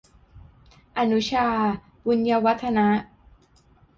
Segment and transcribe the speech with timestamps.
[0.97, 1.47] อนุชา
[2.05, 2.87] บุญยวรรธนะ